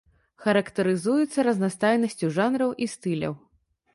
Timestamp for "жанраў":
2.37-2.71